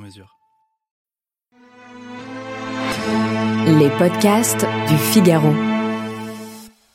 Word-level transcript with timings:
mesure. 0.00 0.36
Les 3.66 3.90
podcasts 3.90 4.66
du 4.88 4.96
Figaro. 4.96 5.52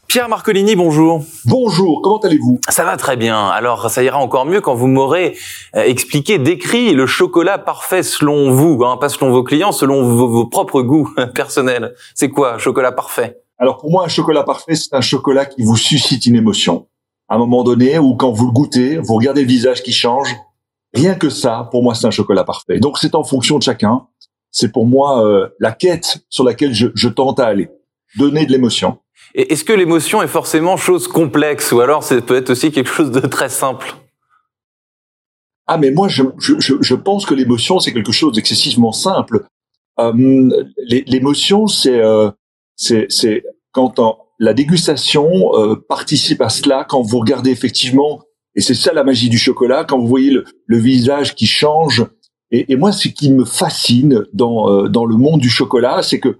Pierre 0.08 0.30
Marcolini, 0.30 0.76
bonjour. 0.76 1.23
Bonjour, 1.46 2.02
comment 2.02 2.20
allez-vous? 2.20 2.60
Ça 2.70 2.84
va 2.84 2.96
très 2.96 3.18
bien. 3.18 3.48
Alors, 3.48 3.90
ça 3.90 4.02
ira 4.04 4.18
encore 4.18 4.46
mieux 4.46 4.62
quand 4.62 4.73
vous 4.73 4.88
m'aurez 4.88 5.36
euh, 5.76 5.84
expliqué, 5.84 6.38
décrit 6.38 6.94
le 6.94 7.05
chocolat 7.05 7.58
parfait 7.58 8.02
selon 8.02 8.52
vous, 8.52 8.84
hein, 8.86 8.98
pas 8.98 9.10
selon 9.10 9.32
vos 9.32 9.44
clients, 9.44 9.72
selon 9.72 10.04
vos, 10.04 10.27
vos 10.27 10.46
propres 10.46 10.82
goûts 10.82 11.10
personnels. 11.35 11.96
C'est 12.13 12.30
quoi, 12.30 12.58
chocolat 12.58 12.91
parfait? 12.91 13.41
Alors 13.58 13.77
pour 13.77 13.91
moi, 13.91 14.05
un 14.05 14.10
chocolat 14.10 14.44
parfait, 14.44 14.76
c'est 14.76 14.94
un 14.94 15.02
chocolat 15.02 15.46
qui 15.46 15.63
vous 15.63 15.77
suscite 15.77 16.26
une 16.26 16.35
émotion. 16.35 16.88
À 17.27 17.35
un 17.35 17.38
moment 17.38 17.63
donné, 17.63 17.98
ou 17.99 18.16
quand 18.16 18.32
vous 18.32 18.46
le 18.46 18.52
goûtez, 18.52 18.98
vous 18.98 19.16
regardez 19.16 19.41
le 19.41 19.48
visage 19.48 19.82
qui 19.82 19.91
change. 19.91 20.35
Rien 20.95 21.16
que 21.16 21.30
ça, 21.30 21.67
pour 21.72 21.84
moi, 21.84 21.94
c'est 21.95 22.08
un 22.08 22.12
chocolat 22.12 22.44
parfait. 22.44 22.80
Donc 22.80 22.98
c'est 22.98 23.16
en 23.16 23.23
fonction 23.23 23.58
de 23.58 23.63
chacun. 23.63 24.08
C'est 24.52 24.72
pour 24.72 24.85
moi 24.85 25.26
euh, 25.26 25.49
la 25.59 25.71
quête 25.73 26.20
sur 26.30 26.44
laquelle 26.45 26.73
je, 26.73 26.88
je 26.95 27.09
tente 27.09 27.40
à 27.40 27.48
aller. 27.48 27.70
Donner 28.18 28.46
de 28.46 28.52
l'émotion. 28.52 28.99
Et 29.34 29.52
Est-ce 29.52 29.65
que 29.65 29.74
l'émotion 29.74 30.21
est 30.24 30.27
forcément 30.27 30.77
chose 30.77 31.07
complexe 31.10 31.71
ou 31.74 31.82
alors 31.82 32.04
c'est 32.04 32.21
peut-être 32.21 32.49
aussi 32.52 32.71
quelque 32.71 32.90
chose 32.90 33.12
de 33.12 33.20
très 33.20 33.49
simple? 33.49 33.93
Ah, 35.68 35.77
mais 35.77 35.91
moi, 35.91 36.07
je, 36.07 36.24
je, 36.37 36.54
je- 36.60 36.93
pense 36.96 37.26
que 37.26 37.34
l'émotion, 37.34 37.80
c'est 37.80 37.91
quelque 37.91 38.12
chose 38.12 38.34
d'excessivement 38.34 38.91
simple. 38.91 39.46
Euh, 39.99 40.13
l'é- 40.87 41.04
l'émotion, 41.07 41.68
c'est 41.68 41.99
euh, 41.99 42.30
c'est 42.77 43.43
quand 43.71 43.99
en- 43.99 44.20
la 44.40 44.54
dégustation 44.54 45.27
euh, 45.55 45.76
participe 45.90 46.41
à 46.41 46.49
cela, 46.49 46.85
quand 46.87 47.02
vous 47.02 47.20
regardez 47.20 47.49
effectivement, 47.52 48.21
et 48.56 48.62
c'est 48.62 48.74
ça 48.74 48.94
la 48.94 49.04
magie 49.04 49.30
du 49.30 49.38
chocolat, 49.38 49.84
quand 49.84 50.00
vous 50.00 50.08
voyez 50.08 50.32
le, 50.32 50.46
le 50.66 50.78
visage 50.78 51.36
qui 51.36 51.46
change. 51.46 52.06
Et, 52.52 52.72
et 52.72 52.76
moi, 52.76 52.92
ce 52.92 53.08
qui 53.08 53.32
me 53.32 53.44
fascine 53.44 54.26
dans 54.34 54.70
euh, 54.70 54.88
dans 54.88 55.06
le 55.06 55.18
monde 55.18 55.42
du 55.42 55.50
chocolat, 55.50 56.02
c'est 56.04 56.20
que 56.20 56.38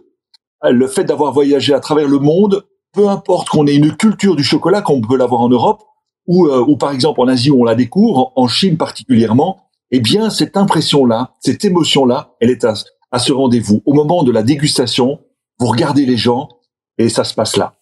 euh, 0.64 0.72
le 0.72 0.88
fait 0.88 1.04
d'avoir 1.04 1.34
voyagé 1.34 1.74
à 1.74 1.80
travers 1.80 2.08
le 2.08 2.20
monde, 2.20 2.66
peu 2.94 3.10
importe 3.10 3.50
qu'on 3.50 3.68
ait 3.68 3.76
une 3.76 3.96
culture 3.96 4.36
du 4.36 4.44
chocolat, 4.44 4.82
qu'on 4.82 5.02
peut 5.02 5.18
l'avoir 5.18 5.42
en 5.42 5.50
Europe, 5.50 5.84
ou, 6.28 6.48
euh, 6.48 6.64
ou 6.66 6.78
par 6.78 6.92
exemple 6.92 7.22
en 7.22 7.28
Asie 7.28 7.52
où 7.52 7.62
on 7.62 7.66
la 7.66 7.76
découvre, 7.76 8.32
en 8.36 8.48
Chine 8.48 8.78
particulièrement, 8.78 9.64
eh 9.92 10.00
bien 10.00 10.30
cette 10.30 10.58
impression-là, 10.58 11.34
cette 11.40 11.66
émotion-là, 11.66 12.36
elle 12.40 12.50
est 12.50 12.64
à, 12.64 12.74
à 13.12 13.20
ce 13.20 13.34
rendez-vous. 13.34 13.82
Au 13.86 13.94
moment 13.94 14.24
de 14.24 14.32
la 14.32 14.44
dégustation, 14.44 15.20
vous 15.60 15.68
regardez 15.68 16.06
les 16.06 16.18
gens 16.18 16.50
et 16.98 17.10
ça 17.10 17.24
se 17.24 17.34
passe 17.34 17.58
là. 17.58 17.74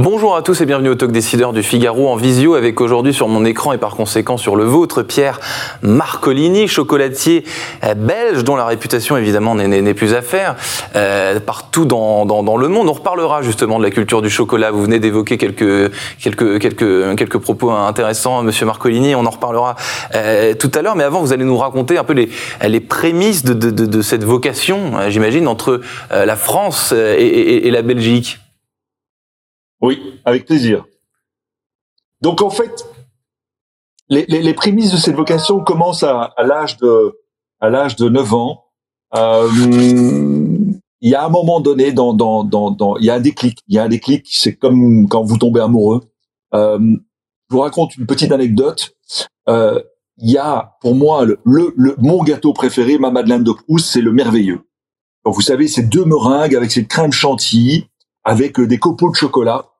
Bonjour 0.00 0.36
à 0.36 0.42
tous 0.42 0.60
et 0.60 0.64
bienvenue 0.64 0.90
au 0.90 0.94
Talk 0.94 1.10
Décideur 1.10 1.52
du 1.52 1.64
Figaro 1.64 2.08
en 2.08 2.14
visio 2.14 2.54
avec 2.54 2.80
aujourd'hui 2.80 3.12
sur 3.12 3.26
mon 3.26 3.44
écran 3.44 3.72
et 3.72 3.78
par 3.78 3.96
conséquent 3.96 4.36
sur 4.36 4.54
le 4.54 4.62
vôtre 4.62 5.02
Pierre 5.02 5.40
Marcolini, 5.82 6.68
chocolatier 6.68 7.42
euh, 7.82 7.94
belge 7.94 8.44
dont 8.44 8.54
la 8.54 8.64
réputation 8.64 9.16
évidemment 9.16 9.56
n'est- 9.56 9.94
plus 9.94 10.14
à 10.14 10.22
faire 10.22 10.54
euh, 10.94 11.40
partout 11.40 11.84
dans, 11.84 12.24
le 12.24 12.68
monde. 12.68 12.88
On 12.88 12.92
reparlera 12.92 13.42
justement 13.42 13.80
de 13.80 13.82
la 13.82 13.90
culture 13.90 14.22
du 14.22 14.30
chocolat. 14.30 14.70
Vous 14.70 14.84
venez 14.84 15.00
d'évoquer 15.00 15.36
quelques, 15.36 15.90
propos 17.40 17.72
intéressants, 17.72 18.44
Monsieur 18.44 18.66
Marcolini. 18.66 19.16
On 19.16 19.26
en 19.26 19.30
reparlera 19.30 19.74
euh, 20.14 20.54
tout 20.54 20.70
à 20.76 20.82
l'heure. 20.82 20.94
Mais 20.94 21.02
avant, 21.02 21.22
vous 21.22 21.32
allez 21.32 21.44
nous 21.44 21.58
raconter 21.58 21.98
un 21.98 22.04
peu 22.04 22.12
les, 22.12 22.28
les 22.64 22.80
prémices 22.80 23.42
de, 23.42 23.52
de, 23.52 23.84
de, 23.84 24.02
cette 24.02 24.22
vocation, 24.22 24.92
j'imagine, 25.08 25.48
entre 25.48 25.80
la 26.12 26.36
France 26.36 26.92
et, 26.92 27.24
et, 27.24 27.66
et 27.66 27.70
la 27.72 27.82
Belgique. 27.82 28.38
Oui, 29.80 30.20
avec 30.24 30.44
plaisir. 30.46 30.84
Donc 32.20 32.42
en 32.42 32.50
fait, 32.50 32.84
les, 34.08 34.24
les, 34.26 34.42
les 34.42 34.54
prémices 34.54 34.90
de 34.92 34.96
cette 34.96 35.14
vocation 35.14 35.60
commencent 35.60 36.02
à, 36.02 36.22
à 36.36 36.42
l'âge 36.44 36.76
de 36.78 37.18
à 37.60 37.70
l'âge 37.70 37.96
de 37.96 38.08
9 38.08 38.34
ans. 38.34 38.64
Euh, 39.14 39.48
il 41.00 41.10
y 41.10 41.14
a 41.14 41.24
un 41.24 41.28
moment 41.28 41.60
donné 41.60 41.92
dans 41.92 42.12
dans 42.12 42.42
dans 42.44 42.70
dans 42.70 42.96
il 42.96 43.04
y 43.04 43.10
a 43.10 43.14
un 43.14 43.20
déclic. 43.20 43.60
Il 43.68 43.74
y 43.76 43.78
a 43.78 43.84
un 43.84 43.88
déclic. 43.88 44.26
C'est 44.30 44.56
comme 44.56 45.08
quand 45.08 45.22
vous 45.22 45.38
tombez 45.38 45.60
amoureux. 45.60 46.00
Euh, 46.54 46.78
je 46.80 47.54
vous 47.54 47.60
raconte 47.60 47.96
une 47.96 48.06
petite 48.06 48.32
anecdote. 48.32 48.96
Euh, 49.48 49.80
il 50.18 50.30
y 50.30 50.36
a 50.38 50.76
pour 50.80 50.94
moi 50.96 51.24
le, 51.24 51.38
le, 51.44 51.72
le- 51.76 51.94
mon 51.98 52.22
gâteau 52.24 52.52
préféré, 52.52 52.98
ma 52.98 53.10
Madeleine 53.10 53.44
de 53.44 53.52
Proust, 53.52 53.86
c'est 53.86 54.00
le 54.00 54.12
merveilleux. 54.12 54.60
Donc, 55.24 55.34
vous 55.34 55.40
savez, 55.42 55.68
ces 55.68 55.82
deux 55.82 56.04
meringues 56.04 56.54
avec 56.56 56.70
cette 56.72 56.88
crème 56.88 57.12
chantilly, 57.12 57.86
avec 58.28 58.60
euh, 58.60 58.66
des 58.66 58.78
copeaux 58.78 59.10
de 59.10 59.16
chocolat. 59.16 59.70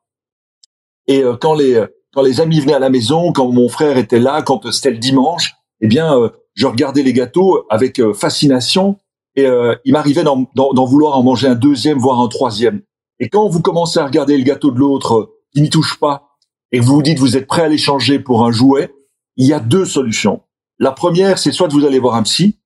Et 1.07 1.23
euh, 1.23 1.37
quand 1.37 1.55
les 1.55 1.85
quand 2.15 2.23
les 2.23 2.41
amis 2.41 2.61
venaient 2.61 2.75
à 2.75 2.79
la 2.79 2.91
maison, 2.91 3.33
quand 3.33 3.53
mon 3.53 3.69
frère 3.69 3.99
était 3.99 4.19
là, 4.19 4.43
quand 4.43 4.65
euh, 4.65 4.71
c'était 4.73 4.91
le 4.91 4.99
dimanche, 4.99 5.55
eh 5.81 5.87
bien, 5.87 6.19
euh, 6.19 6.31
je 6.55 6.67
regardais 6.67 7.03
les 7.03 7.13
gâteaux 7.13 7.67
avec 7.69 8.01
euh, 8.01 8.15
fascination. 8.15 8.97
Et 9.37 9.47
euh, 9.47 9.77
il 9.85 9.93
m'arrivait 9.93 10.25
d'en, 10.25 10.49
vouloir 10.85 11.17
en 11.17 11.23
manger 11.23 11.47
un 11.47 11.55
deuxième, 11.55 11.99
voire 11.99 12.21
un 12.21 12.29
troisième. 12.29 12.81
Et 13.21 13.29
quand 13.29 13.49
vous 13.49 13.61
commencez 13.61 14.01
à 14.01 14.07
regarder 14.07 14.37
le 14.37 14.43
gâteau 14.43 14.71
de 14.71 14.79
l'autre 14.79 15.15
euh, 15.15 15.41
qui 15.55 15.61
n'y 15.61 15.71
touche 15.71 15.99
pas, 16.01 16.31
et 16.73 16.81
vous 16.81 16.95
vous 16.95 17.03
dites 17.03 17.19
vous 17.19 17.37
êtes 17.37 17.47
prêt 17.47 17.63
à 17.63 17.69
l'échanger 17.69 18.19
pour 18.19 18.45
un 18.45 18.51
jouet, 18.51 18.93
il 19.37 19.47
y 19.47 19.53
a 19.53 19.61
deux 19.61 19.85
solutions. 19.85 20.41
La 20.79 20.93
première, 20.93 21.39
c'est 21.39 21.53
soit 21.53 21.69
vous 21.69 21.85
allez 21.85 21.99
voir 21.99 22.15
un 22.15 22.23
psy, 22.23 22.59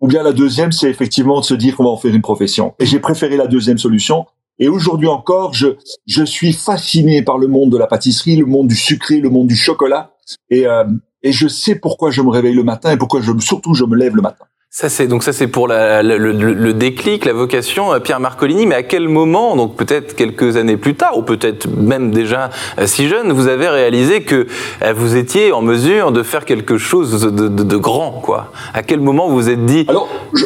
ou 0.00 0.06
bien 0.06 0.22
la 0.22 0.32
deuxième, 0.32 0.72
c'est 0.72 0.88
effectivement 0.88 1.40
de 1.40 1.44
se 1.44 1.54
dire 1.54 1.76
qu'on 1.76 1.84
va 1.84 1.90
en 1.90 1.96
faire 1.96 2.14
une 2.14 2.22
profession. 2.22 2.74
Et 2.78 2.86
j'ai 2.86 3.00
préféré 3.00 3.36
la 3.36 3.46
deuxième 3.46 3.78
solution. 3.78 4.26
Et 4.58 4.68
aujourd'hui 4.68 5.08
encore, 5.08 5.52
je, 5.54 5.68
je 6.06 6.24
suis 6.24 6.52
fasciné 6.52 7.22
par 7.22 7.38
le 7.38 7.48
monde 7.48 7.70
de 7.70 7.78
la 7.78 7.86
pâtisserie, 7.86 8.36
le 8.36 8.46
monde 8.46 8.68
du 8.68 8.76
sucré, 8.76 9.16
le 9.20 9.30
monde 9.30 9.48
du 9.48 9.56
chocolat. 9.56 10.12
Et, 10.50 10.66
euh, 10.66 10.84
et 11.22 11.32
je 11.32 11.48
sais 11.48 11.74
pourquoi 11.74 12.10
je 12.10 12.22
me 12.22 12.30
réveille 12.30 12.54
le 12.54 12.62
matin 12.64 12.92
et 12.92 12.96
pourquoi 12.96 13.20
je, 13.20 13.32
surtout 13.40 13.74
je 13.74 13.84
me 13.84 13.96
lève 13.96 14.14
le 14.14 14.22
matin. 14.22 14.44
Ça 14.70 14.88
c'est 14.88 15.06
donc 15.06 15.22
ça 15.22 15.32
c'est 15.32 15.46
pour 15.46 15.68
la- 15.68 16.02
le, 16.02 16.18
le- 16.18 16.32
le 16.52 16.74
déclic, 16.74 17.24
la 17.26 17.32
vocation, 17.32 17.92
euh, 17.92 18.00
Pierre 18.00 18.18
Marcolini. 18.18 18.66
Mais 18.66 18.74
à 18.74 18.82
quel 18.82 19.08
moment, 19.08 19.54
donc 19.54 19.76
peut-être 19.76 20.16
quelques 20.16 20.56
années 20.56 20.76
plus 20.76 20.96
tard, 20.96 21.16
ou 21.16 21.22
peut-être 21.22 21.68
même 21.68 22.10
déjà 22.10 22.50
euh, 22.78 22.86
si 22.88 23.06
jeune, 23.08 23.30
vous 23.32 23.46
avez 23.46 23.68
réalisé 23.68 24.22
que 24.24 24.48
euh, 24.82 24.92
vous 24.92 25.14
étiez 25.16 25.52
en 25.52 25.62
mesure 25.62 26.10
de 26.10 26.24
faire 26.24 26.44
quelque 26.44 26.76
chose 26.76 27.22
de, 27.22 27.30
de- 27.48 27.62
de 27.62 27.76
grand, 27.76 28.20
quoi? 28.20 28.50
À 28.72 28.82
quel 28.82 28.98
moment 29.00 29.28
vous 29.28 29.34
vous 29.36 29.48
êtes 29.50 29.64
dit 29.64 29.84
Alors, 29.88 30.08
je, 30.32 30.44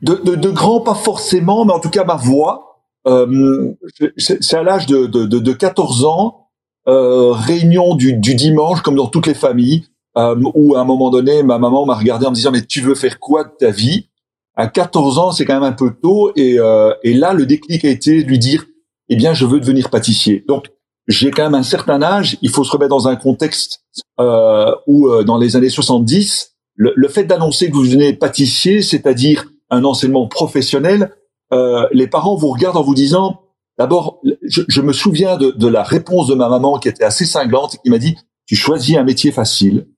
de, 0.00 0.14
de, 0.24 0.34
de 0.34 0.48
grand, 0.50 0.80
pas 0.80 0.94
forcément, 0.94 1.66
mais 1.66 1.72
en 1.74 1.80
tout 1.80 1.90
cas 1.90 2.04
ma 2.04 2.16
voix, 2.16 2.67
euh, 3.08 3.74
c'est 4.16 4.54
à 4.54 4.62
l'âge 4.62 4.86
de, 4.86 5.06
de, 5.06 5.24
de, 5.24 5.38
de 5.38 5.52
14 5.52 6.04
ans, 6.04 6.48
euh, 6.86 7.32
réunion 7.32 7.94
du, 7.94 8.14
du 8.14 8.34
dimanche, 8.34 8.82
comme 8.82 8.96
dans 8.96 9.06
toutes 9.06 9.26
les 9.26 9.34
familles, 9.34 9.84
euh, 10.16 10.34
où 10.54 10.74
à 10.74 10.80
un 10.80 10.84
moment 10.84 11.10
donné, 11.10 11.42
ma 11.42 11.58
maman 11.58 11.86
m'a 11.86 11.94
regardé 11.94 12.26
en 12.26 12.30
me 12.30 12.34
disant, 12.34 12.50
mais 12.50 12.64
tu 12.64 12.80
veux 12.80 12.94
faire 12.94 13.18
quoi 13.18 13.44
de 13.44 13.50
ta 13.58 13.70
vie? 13.70 14.08
À 14.56 14.66
14 14.66 15.18
ans, 15.18 15.32
c'est 15.32 15.44
quand 15.44 15.54
même 15.54 15.62
un 15.62 15.72
peu 15.72 15.92
tôt, 15.94 16.32
et, 16.34 16.56
là, 16.56 17.32
le 17.32 17.46
déclic 17.46 17.84
a 17.84 17.90
été 17.90 18.24
de 18.24 18.28
lui 18.28 18.38
dire, 18.38 18.64
eh 19.08 19.16
bien, 19.16 19.32
je 19.32 19.46
veux 19.46 19.60
devenir 19.60 19.88
pâtissier. 19.88 20.44
Donc, 20.48 20.66
j'ai 21.06 21.30
quand 21.30 21.44
même 21.44 21.54
un 21.54 21.62
certain 21.62 22.02
âge, 22.02 22.36
il 22.42 22.50
faut 22.50 22.64
se 22.64 22.72
remettre 22.72 22.90
dans 22.90 23.06
un 23.06 23.14
contexte 23.16 23.84
où, 24.18 25.08
dans 25.24 25.38
les 25.38 25.54
années 25.54 25.68
70, 25.68 26.56
le, 26.74 26.92
le 26.96 27.08
fait 27.08 27.24
d'annoncer 27.24 27.70
que 27.70 27.74
vous 27.74 27.84
venez 27.84 28.12
pâtissier, 28.14 28.82
c'est-à-dire 28.82 29.46
un 29.70 29.84
enseignement 29.84 30.26
professionnel, 30.26 31.12
euh, 31.52 31.86
les 31.92 32.06
parents 32.06 32.36
vous 32.36 32.48
regardent 32.48 32.76
en 32.76 32.82
vous 32.82 32.94
disant, 32.94 33.42
d'abord, 33.78 34.20
je, 34.42 34.62
je 34.68 34.80
me 34.80 34.92
souviens 34.92 35.36
de, 35.36 35.50
de 35.50 35.66
la 35.66 35.82
réponse 35.82 36.26
de 36.26 36.34
ma 36.34 36.48
maman 36.48 36.78
qui 36.78 36.88
était 36.88 37.04
assez 37.04 37.24
cinglante, 37.24 37.78
qui 37.82 37.90
m'a 37.90 37.98
dit, 37.98 38.16
tu 38.46 38.56
choisis 38.56 38.96
un 38.96 39.04
métier 39.04 39.32
facile. 39.32 39.88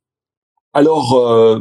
Alors, 0.72 1.14
euh, 1.14 1.60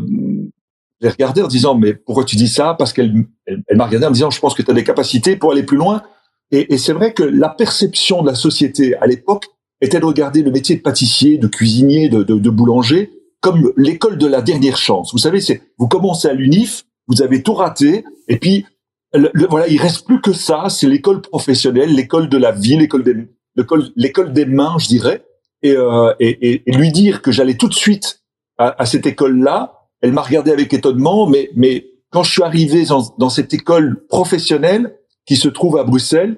j'ai 1.02 1.10
regardé 1.10 1.42
en 1.42 1.48
disant, 1.48 1.76
mais 1.76 1.94
pourquoi 1.94 2.26
tu 2.26 2.36
dis 2.36 2.48
ça? 2.48 2.76
Parce 2.78 2.94
qu'elle 2.94 3.26
elle, 3.46 3.64
m'a 3.78 3.86
regardé 3.86 4.06
en 4.06 4.10
me 4.10 4.16
disant, 4.16 4.30
je 4.30 4.40
pense 4.40 4.54
que 4.54 4.62
tu 4.62 4.72
as 4.72 4.74
des 4.74 4.84
capacités 4.84 5.36
pour 5.36 5.52
aller 5.52 5.64
plus 5.64 5.78
loin. 5.78 6.04
Et, 6.52 6.74
et 6.74 6.78
c'est 6.78 6.94
vrai 6.94 7.14
que 7.14 7.24
la 7.24 7.50
perception 7.50 8.22
de 8.22 8.28
la 8.28 8.36
société 8.36 8.96
à 8.98 9.08
l'époque 9.08 9.48
était 9.82 10.00
de 10.00 10.06
regarder 10.06 10.44
le 10.44 10.52
métier 10.52 10.76
de 10.76 10.82
pâtissier, 10.82 11.38
de 11.38 11.48
cuisinier, 11.48 12.10
de, 12.10 12.24
de, 12.24 12.38
de 12.38 12.50
boulanger 12.50 13.12
comme 13.42 13.72
l'école 13.78 14.18
de 14.18 14.28
la 14.28 14.42
dernière 14.42 14.78
chance. 14.78 15.12
Vous 15.14 15.20
savez, 15.20 15.40
c'est 15.40 15.62
vous 15.78 15.88
commencez 15.88 16.28
à 16.28 16.34
l'UNIF, 16.34 16.86
vous 17.08 17.22
avez 17.22 17.42
tout 17.42 17.54
raté, 17.54 18.04
et 18.28 18.38
puis 18.38 18.66
voilà, 19.14 19.68
il 19.68 19.82
reste 19.82 20.06
plus 20.06 20.22
que 20.22 20.34
ça. 20.34 20.68
C'est 20.70 20.88
l'école 20.88 21.22
professionnelle, 21.22 21.94
l'école 21.94 22.30
de 22.30 22.38
la 22.38 22.52
vie, 22.52 22.78
l'école 22.78 23.04
des 23.04 23.16
l'école 23.56 23.90
l'école 23.96 24.34
des 24.34 24.46
mains, 24.46 24.78
je 24.78 24.88
dirais. 24.88 25.26
et, 25.64 25.76
euh, 25.76 26.14
et, 26.20 26.64
et, 26.66 26.72
lui 26.72 26.92
dire 26.92 27.22
que 27.22 27.32
j'allais 27.32 27.58
tout 27.58 27.68
de 27.68 27.74
suite 27.74 28.22
à, 28.58 28.82
à 28.82 28.86
cette 28.86 29.06
école-là. 29.06 29.88
Elle 30.02 30.14
m'a 30.14 30.22
regardé 30.22 30.52
avec 30.52 30.74
étonnement, 30.74 31.28
mais, 31.28 31.50
mais 31.56 31.88
quand 32.12 32.24
je 32.24 32.32
suis 32.32 32.44
arrivé 32.44 32.86
dans, 32.86 33.14
dans, 33.18 33.30
cette 33.30 33.54
école 33.54 34.06
professionnelle 34.08 34.96
qui 35.26 35.36
se 35.36 35.50
trouve 35.50 35.78
à 35.78 35.84
Bruxelles, 35.84 36.38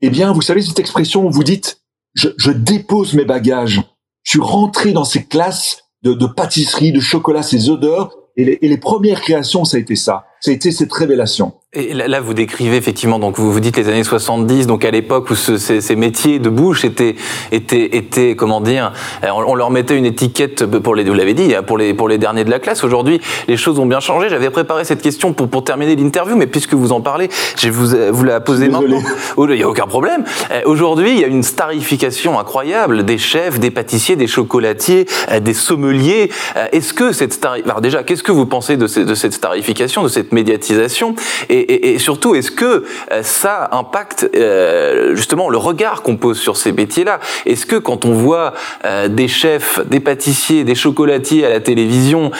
eh 0.00 0.08
bien, 0.08 0.32
vous 0.32 0.40
savez 0.40 0.62
cette 0.62 0.78
expression 0.78 1.26
où 1.26 1.30
vous 1.30 1.44
dites 1.44 1.82
je, 2.14 2.28
je 2.38 2.50
dépose 2.50 3.14
mes 3.14 3.24
bagages. 3.24 3.82
Je 4.22 4.30
suis 4.30 4.40
rentré 4.40 4.92
dans 4.92 5.04
ces 5.04 5.24
classes 5.26 5.84
de, 6.02 6.14
de 6.14 6.26
pâtisserie, 6.26 6.92
de 6.92 7.00
chocolat, 7.00 7.42
ces 7.42 7.68
odeurs, 7.68 8.16
et 8.36 8.44
les, 8.44 8.58
et 8.62 8.68
les 8.68 8.78
premières 8.78 9.20
créations, 9.20 9.64
ça 9.64 9.76
a 9.76 9.80
été 9.80 9.96
ça. 9.96 10.26
Ça 10.40 10.50
a 10.50 10.54
été 10.54 10.70
cette 10.70 10.92
révélation. 10.92 11.54
Et 11.76 11.92
là, 11.92 12.20
vous 12.20 12.34
décrivez 12.34 12.76
effectivement, 12.76 13.18
donc 13.18 13.38
vous 13.38 13.52
vous 13.52 13.58
dites 13.58 13.76
les 13.76 13.88
années 13.88 14.04
70, 14.04 14.68
donc 14.68 14.84
à 14.84 14.92
l'époque 14.92 15.30
où 15.30 15.34
ce, 15.34 15.58
ces, 15.58 15.80
ces, 15.80 15.96
métiers 15.96 16.38
de 16.38 16.48
bouche 16.48 16.84
étaient, 16.84 17.16
étaient, 17.50 17.96
étaient, 17.96 18.36
comment 18.36 18.60
dire, 18.60 18.92
on, 19.22 19.56
leur 19.56 19.70
mettait 19.70 19.96
une 19.96 20.06
étiquette 20.06 20.64
pour 20.66 20.94
les, 20.94 21.02
vous 21.02 21.14
l'avez 21.14 21.34
dit, 21.34 21.52
pour 21.66 21.76
les, 21.76 21.92
pour 21.92 22.08
les 22.08 22.18
derniers 22.18 22.44
de 22.44 22.50
la 22.50 22.60
classe. 22.60 22.84
Aujourd'hui, 22.84 23.20
les 23.48 23.56
choses 23.56 23.80
ont 23.80 23.86
bien 23.86 23.98
changé. 23.98 24.28
J'avais 24.28 24.50
préparé 24.50 24.84
cette 24.84 25.02
question 25.02 25.32
pour, 25.32 25.48
pour 25.48 25.64
terminer 25.64 25.96
l'interview, 25.96 26.36
mais 26.36 26.46
puisque 26.46 26.74
vous 26.74 26.92
en 26.92 27.00
parlez, 27.00 27.28
je 27.58 27.68
vous, 27.70 27.96
vous 28.12 28.24
la 28.24 28.40
poser 28.40 28.68
maintenant. 28.68 29.00
Oh, 29.36 29.48
il 29.48 29.56
n'y 29.56 29.62
a 29.62 29.68
aucun 29.68 29.86
problème. 29.86 30.24
Euh, 30.52 30.60
aujourd'hui, 30.66 31.10
il 31.10 31.20
y 31.20 31.24
a 31.24 31.28
une 31.28 31.42
starification 31.42 32.38
incroyable 32.38 33.04
des 33.04 33.18
chefs, 33.18 33.58
des 33.58 33.72
pâtissiers, 33.72 34.14
des 34.14 34.28
chocolatiers, 34.28 35.06
euh, 35.32 35.40
des 35.40 35.54
sommeliers. 35.54 36.30
Euh, 36.56 36.66
est-ce 36.70 36.94
que 36.94 37.12
cette 37.12 37.32
star... 37.32 37.54
Alors 37.64 37.80
déjà, 37.80 38.04
qu'est-ce 38.04 38.22
que 38.22 38.32
vous 38.32 38.46
pensez 38.46 38.76
de, 38.76 38.86
de 38.86 39.14
cette 39.14 39.32
starification, 39.32 40.04
de 40.04 40.08
cette 40.08 40.32
médiatisation? 40.32 41.16
Et 41.48 41.63
et, 41.68 41.98
surtout, 41.98 42.34
est-ce 42.34 42.50
que 42.50 42.84
euh, 43.10 43.22
ça 43.22 43.68
impacte 43.72 44.28
euh, 44.34 45.14
justement 45.14 45.48
le 45.48 45.58
regard 45.58 46.02
qu'on 46.02 46.16
pose 46.16 46.38
sur 46.38 46.56
ces 46.56 46.72
métiers-là? 46.72 47.20
Est-ce 47.46 47.66
que 47.66 47.76
quand 47.76 48.04
on 48.04 48.12
voit 48.12 48.54
euh, 48.84 49.08
des 49.08 49.28
chefs, 49.28 49.80
des 49.86 50.00
pâtissiers, 50.00 50.64
des 50.64 50.74
chocolatiers 50.74 51.44
à 51.44 51.50
la 51.50 51.60
télévision 51.60 52.30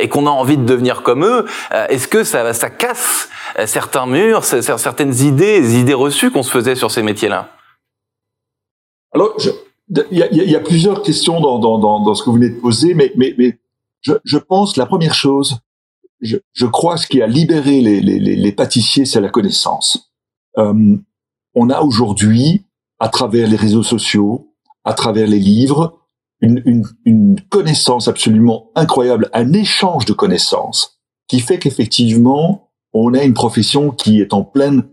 et 0.00 0.08
qu'on 0.08 0.26
a 0.26 0.30
envie 0.30 0.56
de 0.56 0.64
devenir 0.64 1.02
comme 1.02 1.24
eux, 1.24 1.44
est-ce 1.88 2.08
que 2.08 2.24
ça, 2.24 2.52
ça 2.54 2.70
casse 2.70 3.28
certains 3.66 4.06
murs, 4.06 4.44
certaines 4.44 5.14
idées, 5.14 5.78
idées 5.78 5.94
reçues 5.94 6.30
qu'on 6.30 6.42
se 6.42 6.50
faisait 6.50 6.74
sur 6.74 6.90
ces 6.90 7.02
métiers-là? 7.02 7.50
Alors, 9.12 9.36
il 10.10 10.18
y 10.18 10.56
a, 10.56 10.60
plusieurs 10.60 11.02
questions 11.02 11.40
dans, 11.40 12.14
ce 12.14 12.22
que 12.22 12.30
vous 12.30 12.36
venez 12.36 12.50
de 12.50 12.60
poser, 12.60 12.94
mais 12.94 13.12
je, 14.00 14.14
je 14.24 14.38
pense 14.38 14.76
la 14.76 14.86
première 14.86 15.14
chose, 15.14 15.60
je, 16.20 16.36
je, 16.52 16.66
crois 16.66 16.96
ce 16.96 17.06
qui 17.06 17.22
a 17.22 17.26
libéré 17.26 17.80
les, 17.80 18.00
les, 18.00 18.18
les 18.18 18.52
pâtissiers, 18.52 19.04
c'est 19.04 19.20
la 19.20 19.28
connaissance. 19.28 20.12
Euh, 20.58 20.96
on 21.54 21.70
a 21.70 21.80
aujourd'hui, 21.80 22.66
à 22.98 23.08
travers 23.08 23.48
les 23.48 23.56
réseaux 23.56 23.82
sociaux, 23.82 24.54
à 24.84 24.94
travers 24.94 25.26
les 25.26 25.38
livres, 25.38 25.98
une, 26.40 26.62
une, 26.64 26.84
une 27.04 27.40
connaissance 27.50 28.08
absolument 28.08 28.70
incroyable, 28.74 29.28
un 29.32 29.52
échange 29.52 30.04
de 30.06 30.12
connaissances 30.12 31.00
qui 31.28 31.40
fait 31.40 31.58
qu'effectivement, 31.58 32.70
on 32.92 33.14
a 33.14 33.22
une 33.22 33.34
profession 33.34 33.90
qui 33.90 34.20
est 34.20 34.32
en 34.32 34.42
pleine. 34.42 34.88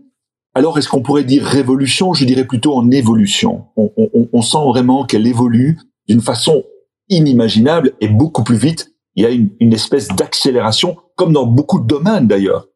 Alors, 0.54 0.78
est-ce 0.78 0.88
qu'on 0.88 1.02
pourrait 1.02 1.24
dire 1.24 1.44
révolution? 1.44 2.14
Je 2.14 2.24
dirais 2.24 2.44
plutôt 2.44 2.74
en 2.76 2.90
évolution. 2.90 3.66
On, 3.76 3.90
on, 3.96 4.28
on 4.32 4.42
sent 4.42 4.64
vraiment 4.66 5.04
qu'elle 5.04 5.26
évolue 5.26 5.78
d'une 6.08 6.20
façon 6.20 6.64
inimaginable 7.08 7.92
et 8.00 8.08
beaucoup 8.08 8.44
plus 8.44 8.56
vite 8.56 8.92
il 9.18 9.22
y 9.22 9.26
a 9.26 9.30
une, 9.30 9.50
une 9.58 9.72
espèce 9.72 10.06
d'accélération, 10.06 10.96
comme 11.16 11.32
dans 11.32 11.44
beaucoup 11.44 11.80
de 11.80 11.86
domaines 11.86 12.28
d'ailleurs. 12.28 12.68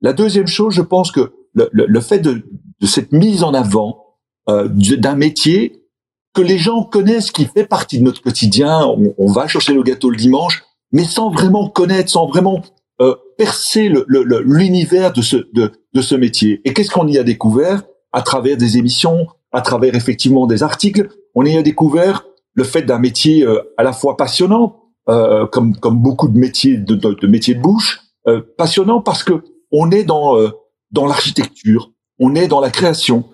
La 0.00 0.14
deuxième 0.14 0.46
chose, 0.46 0.72
je 0.72 0.80
pense 0.80 1.12
que 1.12 1.32
le, 1.52 1.68
le, 1.72 1.84
le 1.84 2.00
fait 2.00 2.20
de, 2.20 2.42
de, 2.80 2.86
cette 2.86 3.12
mise 3.12 3.44
en 3.44 3.52
avant 3.52 4.16
euh, 4.48 4.66
d'un 4.68 5.14
métier 5.14 5.84
que 6.32 6.40
les 6.40 6.56
gens 6.56 6.84
connaissent, 6.84 7.30
qui 7.30 7.44
fait 7.44 7.66
partie 7.66 7.98
de 7.98 8.04
notre 8.04 8.22
quotidien, 8.22 8.86
on, 8.86 9.14
on, 9.18 9.30
va 9.30 9.46
chercher 9.46 9.74
le 9.74 9.82
gâteau 9.82 10.08
le 10.08 10.16
dimanche, 10.16 10.64
mais 10.90 11.04
sans 11.04 11.30
vraiment 11.30 11.68
connaître, 11.68 12.08
sans 12.08 12.26
vraiment 12.26 12.62
euh, 13.02 13.14
percer 13.36 13.92
l'univers 14.08 15.12
de 15.12 15.20
ce, 15.20 15.36
de, 15.52 15.70
de 15.92 16.00
ce 16.00 16.14
métier. 16.14 16.62
Et 16.64 16.72
qu'est-ce 16.72 16.90
qu'on 16.90 17.08
y 17.08 17.18
a 17.18 17.24
découvert 17.24 17.82
à 18.12 18.22
travers 18.22 18.56
des 18.56 18.78
émissions, 18.78 19.26
à 19.52 19.60
travers 19.60 19.94
effectivement 19.94 20.46
des 20.46 20.62
articles? 20.62 21.10
On 21.34 21.44
y 21.44 21.58
a 21.58 21.62
découvert 21.62 22.24
le 22.54 22.64
fait 22.64 22.82
d'un 22.82 22.98
métier 22.98 23.44
euh, 23.44 23.60
à 23.76 23.82
la 23.82 23.92
fois 23.92 24.16
passionnant, 24.16 24.80
euh, 25.08 25.46
comme 25.46 25.76
comme 25.76 25.98
beaucoup 25.98 26.28
de 26.28 26.38
métiers 26.38 26.76
de, 26.76 26.94
de, 26.94 27.14
de 27.14 27.26
métiers 27.26 27.54
de 27.54 27.60
bouche, 27.60 28.00
euh, 28.26 28.42
passionnant 28.56 29.00
parce 29.00 29.22
que 29.22 29.42
on 29.72 29.90
est 29.90 30.04
dans 30.04 30.36
euh, 30.36 30.50
dans 30.90 31.06
l'architecture, 31.06 31.90
on 32.18 32.34
est 32.34 32.48
dans 32.48 32.60
la 32.60 32.70
création, 32.70 33.24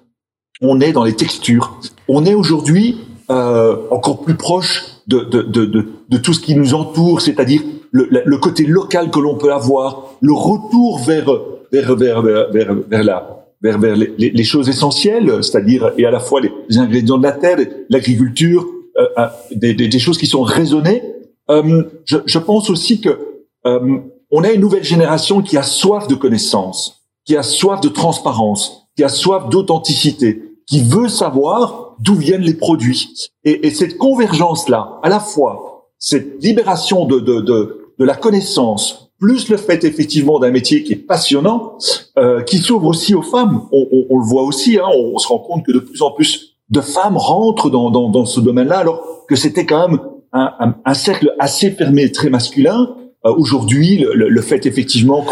on 0.61 0.81
est 0.81 0.93
dans 0.93 1.05
les 1.05 1.15
textures, 1.15 1.79
on 2.09 2.25
est 2.25 2.35
aujourd'hui 2.35 2.99
euh, 3.31 3.77
encore 3.91 4.23
plus 4.23 4.37
proche 4.37 4.85
de, 5.09 5.21
de, 5.21 5.43
de, 5.43 5.65
de, 6.09 6.17
tout 6.19 6.33
ce 6.33 6.41
qui 6.41 6.55
nous 6.55 6.75
entoure, 6.75 7.21
c'est-à-dire 7.21 7.63
le, 7.91 8.09
le, 8.11 8.39
côté 8.39 8.65
local 8.65 9.11
que 9.11 9.19
l'on 9.19 9.37
peut 9.37 9.53
avoir, 9.53 10.15
le 10.21 10.33
retour 10.33 11.01
vers 11.01 11.27
vers 11.73 11.97
vers 11.97 12.23
vers, 12.23 12.51
vers, 12.53 12.75
vers 12.75 13.05
la 13.05 13.45
vers, 13.63 13.79
vers 13.79 13.97
les, 13.97 14.45
choses 14.45 14.69
essentielles, 14.69 15.43
c'est-à-dire 15.43 15.93
et 15.99 16.07
à 16.07 16.11
la 16.11 16.21
fois 16.21 16.41
les, 16.41 16.79
ingrédients 16.79 17.19
de 17.19 17.25
la 17.25 17.33
terre, 17.33 17.59
l'agriculture, 17.89 18.67
euh, 18.99 19.27
des, 19.51 19.75
des, 19.75 19.89
des, 19.89 19.99
choses 19.99 20.19
qui 20.19 20.27
sont 20.27 20.43
raisonnées 20.43 21.03
euh, 21.51 21.85
je, 22.05 22.19
je, 22.25 22.39
pense 22.39 22.71
aussi 22.71 23.01
que 23.01 23.45
euh, 23.67 23.99
on 24.31 24.45
a 24.45 24.51
une 24.51 24.61
nouvelle 24.61 24.85
génération 24.85 25.43
qui 25.43 25.57
a 25.57 25.63
soif 25.63 26.09
de 26.09 26.15
connaissances, 26.15 27.07
qui 27.25 27.37
a 27.37 27.43
soif 27.43 27.81
de 27.81 27.89
transparence, 27.89 28.89
qui 28.97 29.05
a 29.05 29.09
soif 29.09 29.49
d'authenticité, 29.49 30.43
qui 30.67 30.83
veut 30.83 31.09
savoir 31.09 31.95
d'où 32.01 32.15
viennent 32.15 32.43
les 32.43 32.55
produits. 32.55 33.31
Et, 33.45 33.67
et 33.67 33.71
cette 33.71 33.97
convergence-là, 33.99 34.99
à 35.03 35.09
la 35.09 35.21
fois 35.21 35.77
cette 35.99 36.43
libération 36.43 37.07
de, 37.07 37.21
de, 37.21 37.41
de, 37.41 37.93
de 37.99 38.05
la 38.05 38.15
connaissance, 38.15 39.11
plus 39.19 39.49
le 39.49 39.57
fait 39.57 39.85
effectivement 39.85 40.39
d'un 40.39 40.51
métier 40.51 40.83
qui 40.83 40.93
est 40.93 40.97
passionnant, 40.97 41.79
euh, 42.19 42.43
qui 42.43 42.59
s'ouvre 42.59 42.87
aussi 42.87 43.15
aux 43.15 43.23
femmes. 43.23 43.63
On, 43.73 43.87
on, 43.91 44.07
on 44.11 44.19
le 44.19 44.25
voit 44.25 44.43
aussi, 44.43 44.79
hein, 44.79 44.87
on, 44.95 45.13
on, 45.15 45.19
se 45.19 45.29
rend 45.29 45.39
compte 45.39 45.65
que 45.65 45.73
de 45.73 45.79
plus 45.79 46.03
en 46.03 46.11
plus 46.11 46.57
de 46.69 46.81
femmes 46.81 47.17
rentrent 47.17 47.71
dans, 47.71 47.91
dans, 47.91 48.09
dans 48.09 48.27
ce 48.27 48.41
domaine-là, 48.41 48.79
alors 48.79 49.25
que 49.29 49.37
c'était 49.37 49.65
quand 49.65 49.89
même 49.89 50.01
un, 50.33 50.95
cercle 50.95 51.35
assez 51.39 51.71
fermé, 51.71 52.11
très 52.13 52.31
masculin. 52.31 52.97
Euh, 53.25 53.35
Aujourd'hui, 53.37 54.05
le, 54.13 54.41
fait 54.41 54.67
effectivement 54.67 55.25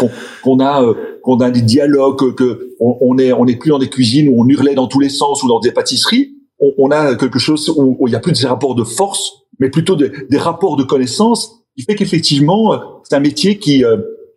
qu'on 0.43 0.59
a 0.59 0.83
euh, 0.83 0.93
qu'on 1.21 1.37
a 1.37 1.49
des 1.49 1.61
dialogues, 1.61 2.35
que 2.35 2.75
on, 2.79 3.17
est 3.17 3.31
on 3.33 3.47
est 3.47 3.55
plus 3.55 3.69
dans 3.69 3.79
des 3.79 3.89
cuisines 3.89 4.29
où 4.29 4.43
on 4.43 4.47
hurlait 4.47 4.75
dans 4.75 4.87
tous 4.87 4.99
les 4.99 5.09
sens 5.09 5.43
ou 5.43 5.47
dans 5.47 5.59
des 5.59 5.71
pâtisseries. 5.71 6.33
On, 6.77 6.89
a 6.89 7.15
quelque 7.15 7.37
chose 7.37 7.69
où, 7.75 8.07
il 8.07 8.13
y 8.13 8.15
a 8.15 8.19
plus 8.19 8.31
de 8.31 8.37
ces 8.37 8.47
rapports 8.47 8.75
de 8.75 8.85
force, 8.85 9.45
mais 9.59 9.69
plutôt 9.69 9.95
de, 9.95 10.11
des 10.29 10.37
rapports 10.37 10.77
de 10.77 10.83
connaissance, 10.83 11.65
qui 11.77 11.83
fait 11.83 11.95
qu'effectivement 11.95 12.73
euh, 12.73 12.77
c'est 13.03 13.15
un 13.15 13.19
métier 13.19 13.59
qui 13.59 13.83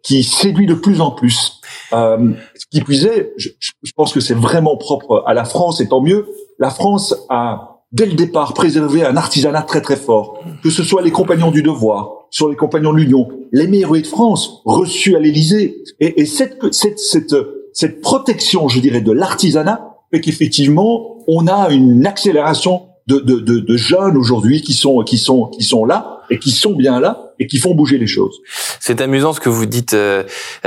qui 0.02 0.22
séduit 0.22 0.66
de 0.66 0.74
plus 0.74 1.00
en 1.00 1.10
plus. 1.10 1.60
Ce 1.90 2.66
qui 2.70 2.80
puisait, 2.80 3.32
je 3.36 3.92
pense 3.96 4.12
que 4.12 4.20
c'est 4.20 4.34
vraiment 4.34 4.76
propre 4.76 5.22
à 5.26 5.34
la 5.34 5.44
France, 5.44 5.80
et 5.80 5.88
tant 5.88 6.00
mieux. 6.00 6.26
La 6.58 6.70
France 6.70 7.14
a 7.28 7.77
dès 7.92 8.06
le 8.06 8.14
départ, 8.14 8.54
préserver 8.54 9.04
un 9.04 9.16
artisanat 9.16 9.62
très 9.62 9.80
très 9.80 9.96
fort, 9.96 10.38
que 10.62 10.70
ce 10.70 10.82
soit 10.82 11.02
les 11.02 11.10
compagnons 11.10 11.50
du 11.50 11.62
devoir, 11.62 12.26
sur 12.30 12.48
les 12.48 12.56
compagnons 12.56 12.92
de 12.92 12.98
l'Union, 12.98 13.28
les 13.52 13.66
meilleurs 13.66 13.92
de 13.92 14.02
France, 14.02 14.60
reçus 14.64 15.16
à 15.16 15.20
l'Élysée. 15.20 15.82
Et, 16.00 16.20
et 16.20 16.26
cette, 16.26 16.58
cette, 16.72 16.98
cette, 16.98 17.34
cette 17.72 18.00
protection, 18.00 18.68
je 18.68 18.80
dirais, 18.80 19.00
de 19.00 19.12
l'artisanat 19.12 19.96
fait 20.10 20.20
qu'effectivement, 20.20 21.18
on 21.26 21.46
a 21.46 21.70
une 21.70 22.06
accélération 22.06 22.82
de, 23.06 23.18
de, 23.18 23.40
de, 23.40 23.60
de 23.60 23.76
jeunes 23.76 24.16
aujourd'hui 24.16 24.60
qui 24.60 24.74
sont, 24.74 25.02
qui, 25.02 25.16
sont, 25.16 25.46
qui 25.46 25.64
sont 25.64 25.84
là 25.84 26.20
et 26.30 26.38
qui 26.38 26.50
sont 26.50 26.72
bien 26.72 27.00
là 27.00 27.27
et 27.38 27.46
qui 27.46 27.58
font 27.58 27.74
bouger 27.74 27.98
les 27.98 28.06
choses. 28.06 28.40
C'est 28.80 29.00
amusant 29.00 29.32
ce 29.32 29.40
que 29.40 29.48
vous 29.48 29.66
dites, 29.66 29.94
euh, 29.94 30.24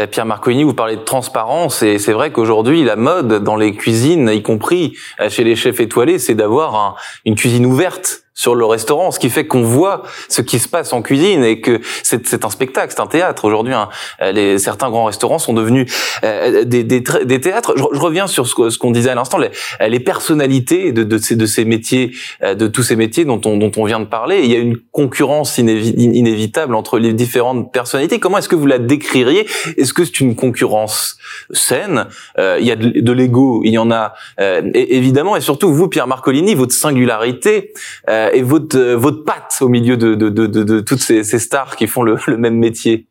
Pierre 0.09 0.25
Marconi. 0.25 0.63
Vous 0.63 0.73
parlez 0.73 0.95
de 0.95 1.01
transparence 1.01 1.83
et 1.83 1.97
c'est 1.97 2.13
vrai 2.13 2.31
qu'aujourd'hui, 2.31 2.83
la 2.83 2.95
mode 2.95 3.43
dans 3.43 3.55
les 3.55 3.73
cuisines, 3.73 4.29
y 4.29 4.41
compris 4.41 4.93
euh, 5.19 5.29
chez 5.29 5.43
les 5.43 5.55
chefs 5.55 5.79
étoilés, 5.79 6.19
c'est 6.19 6.35
d'avoir 6.35 6.75
un, 6.75 6.95
une 7.25 7.35
cuisine 7.35 7.65
ouverte 7.65 8.20
sur 8.33 8.55
le 8.55 8.65
restaurant, 8.65 9.11
ce 9.11 9.19
qui 9.19 9.29
fait 9.29 9.45
qu'on 9.45 9.63
voit 9.63 10.03
ce 10.29 10.41
qui 10.41 10.59
se 10.59 10.67
passe 10.67 10.93
en 10.93 11.01
cuisine 11.01 11.43
et 11.43 11.59
que 11.59 11.81
c'est 12.03 12.45
un 12.45 12.49
spectacle, 12.49 12.93
c'est 12.95 13.01
un 13.01 13.07
théâtre. 13.07 13.45
Aujourd'hui, 13.45 13.73
hein, 13.73 13.89
les, 14.21 14.57
certains 14.57 14.89
grands 14.89 15.05
restaurants 15.05 15.39
sont 15.39 15.53
devenus 15.53 15.91
euh, 16.23 16.63
des, 16.63 16.83
des, 16.83 17.01
des, 17.01 17.41
théâtres. 17.41 17.73
Je, 17.75 17.83
reviens 17.83 18.27
sur 18.27 18.47
ce, 18.47 18.77
qu'on 18.77 18.91
disait 18.91 19.09
à 19.09 19.15
l'instant, 19.15 19.37
les, 19.37 19.49
les, 19.87 19.99
personnalités 19.99 20.91
de, 20.91 21.03
de, 21.03 21.17
ces, 21.17 21.35
de 21.35 21.45
ces 21.45 21.65
métiers, 21.65 22.11
euh, 22.43 22.55
de 22.55 22.67
tous 22.67 22.83
ces 22.83 22.95
métiers 22.95 23.25
dont 23.25 23.41
on, 23.45 23.57
dont 23.57 23.71
on 23.77 23.85
vient 23.85 23.99
de 23.99 24.05
parler. 24.05 24.41
Il 24.43 24.51
y 24.51 24.55
a 24.55 24.59
une 24.59 24.77
concurrence 24.77 25.57
inévitable 25.57 26.75
entre 26.75 26.99
les 26.99 27.13
différentes 27.13 27.71
personnalités. 27.71 28.19
Comment 28.19 28.37
est-ce 28.37 28.49
que 28.49 28.55
vous 28.55 28.67
la 28.67 28.79
décririez? 28.79 29.45
Est-ce 29.77 29.93
que 29.93 30.05
c'est 30.05 30.19
une 30.19 30.35
concurrence 30.35 31.17
saine? 31.51 32.07
Euh, 32.39 32.57
Il 32.59 32.65
y 32.65 32.71
a 32.71 32.75
de, 32.75 33.01
de 33.01 33.11
l'ego, 33.11 33.61
il 33.65 33.71
y 33.71 33.77
en 33.77 33.91
a 33.91 34.13
euh, 34.39 34.61
évidemment, 34.73 35.35
et 35.35 35.41
surtout 35.41 35.73
vous, 35.73 35.87
Pierre 35.89 36.07
Marcolini, 36.07 36.55
votre 36.55 36.73
singularité. 36.73 37.73
Euh, 38.09 38.20
et 38.29 38.41
votre 38.41 38.77
euh, 38.77 38.95
votre 38.95 39.23
patte 39.23 39.57
au 39.61 39.69
milieu 39.69 39.97
de 39.97 40.15
de, 40.15 40.29
de, 40.29 40.47
de, 40.47 40.79
toutes 40.79 40.99
ces, 40.99 41.23
ces, 41.23 41.39
stars 41.39 41.75
qui 41.75 41.87
font 41.87 42.03
le, 42.03 42.17
le 42.27 42.37
même 42.37 42.57
métier 42.57 43.07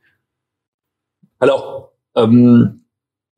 Alors, 1.41 1.93
euh, 2.17 2.65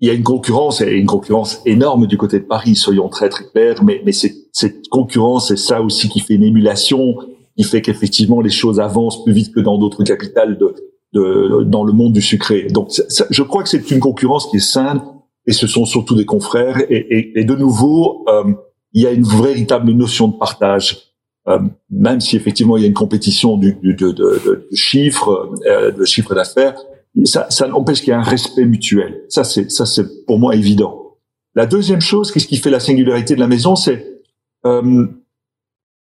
il 0.00 0.08
y 0.08 0.10
a 0.10 0.14
une 0.14 0.24
concurrence 0.24 0.80
et 0.80 0.90
une 0.92 1.06
concurrence 1.06 1.62
énorme 1.64 2.06
du 2.06 2.18
côté 2.18 2.40
de 2.40 2.44
Paris, 2.44 2.74
soyons 2.74 3.08
très 3.08 3.28
très 3.28 3.44
clairs, 3.44 3.84
mais, 3.84 4.02
mais 4.04 4.12
cette 4.12 4.88
concurrence, 4.88 5.48
c'est 5.48 5.56
ça 5.56 5.80
aussi 5.80 6.08
qui 6.08 6.18
fait 6.18 6.34
une 6.34 6.42
émulation, 6.42 7.16
qui 7.56 7.62
fait 7.62 7.82
qu'effectivement 7.82 8.40
les 8.40 8.50
choses 8.50 8.80
avancent 8.80 9.22
plus 9.22 9.32
vite 9.32 9.54
que 9.54 9.60
dans 9.60 9.78
d'autres 9.78 10.02
capitales 10.02 10.58
de, 10.58 10.74
de, 11.12 11.62
dans 11.64 11.84
le 11.84 11.92
monde 11.92 12.12
du 12.12 12.22
sucré. 12.22 12.66
Donc 12.68 12.90
je 13.30 13.42
crois 13.42 13.62
que 13.62 13.68
c'est 13.68 13.90
une 13.92 14.00
concurrence 14.00 14.48
qui 14.50 14.56
est 14.56 14.60
saine 14.60 15.00
et 15.46 15.52
ce 15.52 15.66
sont 15.66 15.84
surtout 15.84 16.16
des 16.16 16.26
confrères. 16.26 16.78
Et, 16.90 16.96
et, 16.96 17.40
et 17.40 17.44
de 17.44 17.54
nouveau, 17.54 18.24
euh, 18.28 18.52
il 18.92 19.02
y 19.02 19.06
a 19.06 19.12
une 19.12 19.24
véritable 19.24 19.92
notion 19.92 20.28
de 20.28 20.36
partage. 20.36 21.11
Euh, 21.48 21.58
même 21.90 22.20
si 22.20 22.36
effectivement 22.36 22.76
il 22.76 22.82
y 22.82 22.84
a 22.84 22.88
une 22.88 22.94
compétition 22.94 23.56
du, 23.56 23.74
du 23.82 23.94
de, 23.94 24.12
de, 24.12 24.68
chiffres, 24.72 25.52
euh, 25.66 25.90
de 25.90 26.04
chiffres 26.04 26.34
d'affaires, 26.34 26.76
ça, 27.24 27.46
ça 27.50 27.66
n'empêche 27.66 28.00
qu'il 28.00 28.10
y 28.10 28.12
a 28.12 28.18
un 28.18 28.22
respect 28.22 28.64
mutuel. 28.64 29.24
Ça, 29.28 29.44
c'est 29.44 29.70
ça, 29.70 29.84
c'est 29.84 30.24
pour 30.24 30.38
moi 30.38 30.54
évident. 30.54 31.16
La 31.54 31.66
deuxième 31.66 32.00
chose, 32.00 32.30
qu'est-ce 32.30 32.46
qui 32.46 32.56
fait 32.56 32.70
la 32.70 32.80
singularité 32.80 33.34
de 33.34 33.40
la 33.40 33.48
maison, 33.48 33.76
c'est 33.76 34.22
euh, 34.64 35.06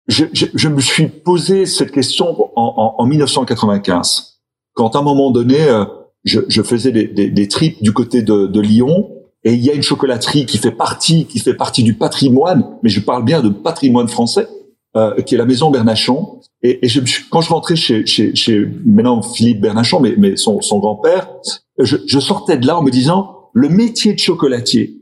je, 0.07 0.25
je, 0.33 0.47
je, 0.55 0.69
me 0.69 0.81
suis 0.81 1.09
posé 1.09 1.67
cette 1.67 1.91
question 1.91 2.51
en, 2.57 2.75
en, 2.77 2.95
en, 3.03 3.07
1995, 3.07 4.41
quand 4.75 4.97
à 4.97 5.01
un 5.01 5.03
moment 5.03 5.31
donné, 5.31 5.63
euh, 5.63 5.85
je, 6.25 6.41
je, 6.49 6.63
faisais 6.63 6.93
des, 6.93 7.07
des, 7.07 7.31
des 7.31 7.49
trips 7.49 7.83
du 7.83 7.93
côté 7.93 8.23
de, 8.23 8.47
de, 8.47 8.61
Lyon, 8.61 9.11
et 9.45 9.53
il 9.55 9.65
y 9.65 9.71
a 9.71 9.75
une 9.75 9.83
chocolaterie 9.83 10.47
qui 10.47 10.59
fait 10.59 10.71
partie, 10.71 11.27
qui 11.27 11.39
fait 11.39 11.55
partie 11.55 11.83
du 11.83 11.95
patrimoine, 11.95 12.65
mais 12.83 12.89
je 12.89 13.01
parle 13.01 13.25
bien 13.25 13.43
de 13.43 13.49
patrimoine 13.49 14.09
français, 14.09 14.47
euh, 14.97 15.21
qui 15.23 15.35
est 15.35 15.39
la 15.39 15.45
maison 15.45 15.71
Bernachon. 15.71 16.41
Et, 16.63 16.85
et 16.85 16.89
je, 16.89 17.01
quand 17.31 17.41
je 17.41 17.49
rentrais 17.51 17.77
chez, 17.77 18.07
chez, 18.07 18.35
chez 18.35 18.67
maintenant 18.85 19.23
Philippe 19.23 19.61
Bernachon, 19.61 20.01
mais, 20.01 20.15
mais 20.17 20.37
son, 20.37 20.61
son 20.61 20.79
grand-père, 20.79 21.29
je, 21.79 21.97
je 22.07 22.21
sortais 22.21 22.57
de 22.57 22.67
là 22.67 22.79
en 22.79 22.83
me 22.83 22.91
disant, 22.91 23.51
le 23.53 23.69
métier 23.69 24.13
de 24.13 24.19
chocolatier, 24.19 25.01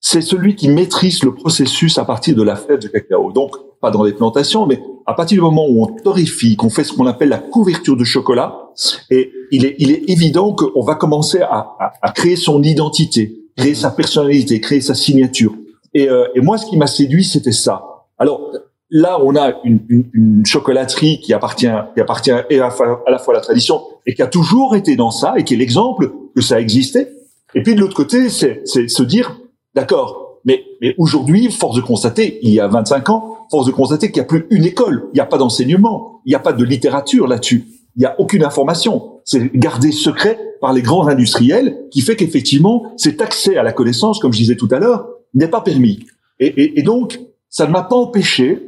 c'est 0.00 0.20
celui 0.20 0.54
qui 0.54 0.68
maîtrise 0.68 1.22
le 1.24 1.34
processus 1.34 1.98
à 1.98 2.04
partir 2.04 2.36
de 2.36 2.42
la 2.42 2.56
fève 2.56 2.78
de 2.78 2.88
cacao. 2.88 3.32
Donc, 3.32 3.56
pas 3.80 3.90
dans 3.90 4.02
les 4.02 4.12
plantations, 4.12 4.66
mais 4.66 4.80
à 5.06 5.14
partir 5.14 5.36
du 5.36 5.40
moment 5.40 5.66
où 5.68 5.82
on 5.82 5.86
torréfie, 5.86 6.56
qu'on 6.56 6.70
fait 6.70 6.84
ce 6.84 6.92
qu'on 6.92 7.06
appelle 7.06 7.28
la 7.28 7.38
couverture 7.38 7.96
de 7.96 8.04
chocolat, 8.04 8.70
et 9.10 9.32
il 9.50 9.64
est, 9.64 9.74
il 9.78 9.90
est 9.90 10.08
évident 10.08 10.52
qu'on 10.52 10.82
va 10.82 10.94
commencer 10.94 11.40
à, 11.40 11.74
à, 11.80 11.92
à, 12.02 12.12
créer 12.12 12.36
son 12.36 12.62
identité, 12.62 13.44
créer 13.56 13.74
sa 13.74 13.90
personnalité, 13.90 14.60
créer 14.60 14.80
sa 14.80 14.94
signature. 14.94 15.54
Et, 15.94 16.08
euh, 16.08 16.26
et 16.34 16.40
moi, 16.40 16.58
ce 16.58 16.66
qui 16.66 16.76
m'a 16.76 16.86
séduit, 16.86 17.24
c'était 17.24 17.52
ça. 17.52 17.82
Alors 18.18 18.52
là, 18.90 19.18
on 19.22 19.36
a 19.36 19.52
une, 19.64 19.80
une, 19.88 20.10
une, 20.12 20.46
chocolaterie 20.46 21.20
qui 21.20 21.32
appartient, 21.32 21.70
qui 21.94 22.00
appartient 22.00 22.30
à 22.30 22.44
la, 22.50 22.70
fois, 22.70 23.02
à 23.06 23.10
la 23.10 23.18
fois 23.18 23.34
à 23.34 23.36
la 23.36 23.42
tradition 23.42 23.82
et 24.06 24.14
qui 24.14 24.22
a 24.22 24.26
toujours 24.26 24.76
été 24.76 24.96
dans 24.96 25.10
ça 25.10 25.34
et 25.36 25.44
qui 25.44 25.54
est 25.54 25.58
l'exemple 25.58 26.12
que 26.34 26.40
ça 26.40 26.60
existait. 26.60 27.12
Et 27.54 27.62
puis 27.62 27.74
de 27.74 27.80
l'autre 27.80 27.96
côté, 27.96 28.28
c'est 28.28 28.64
se 28.66 29.02
dire 29.02 29.38
D'accord. 29.74 30.40
Mais, 30.44 30.64
mais 30.80 30.94
aujourd'hui, 30.98 31.50
force 31.50 31.76
de 31.76 31.82
constater, 31.82 32.38
il 32.42 32.50
y 32.50 32.60
a 32.60 32.68
25 32.68 33.10
ans, 33.10 33.36
force 33.50 33.66
de 33.66 33.72
constater 33.72 34.10
qu'il 34.10 34.22
n'y 34.22 34.26
a 34.26 34.28
plus 34.28 34.46
une 34.50 34.64
école, 34.64 35.04
il 35.12 35.16
n'y 35.16 35.20
a 35.20 35.26
pas 35.26 35.36
d'enseignement, 35.36 36.20
il 36.24 36.30
n'y 36.30 36.34
a 36.34 36.40
pas 36.40 36.52
de 36.52 36.64
littérature 36.64 37.26
là-dessus, 37.26 37.66
il 37.96 38.00
n'y 38.00 38.06
a 38.06 38.18
aucune 38.18 38.44
information. 38.44 39.20
C'est 39.24 39.54
gardé 39.54 39.92
secret 39.92 40.38
par 40.60 40.72
les 40.72 40.82
grands 40.82 41.06
industriels 41.06 41.78
qui 41.90 42.00
fait 42.00 42.16
qu'effectivement, 42.16 42.92
cet 42.96 43.20
accès 43.20 43.56
à 43.56 43.62
la 43.62 43.72
connaissance, 43.72 44.20
comme 44.20 44.32
je 44.32 44.38
disais 44.38 44.56
tout 44.56 44.68
à 44.70 44.78
l'heure, 44.78 45.06
n'est 45.34 45.48
pas 45.48 45.60
permis. 45.60 46.06
Et, 46.40 46.46
et, 46.46 46.80
et 46.80 46.82
donc, 46.82 47.20
ça 47.50 47.66
ne 47.66 47.72
m'a 47.72 47.82
pas 47.82 47.96
empêché, 47.96 48.67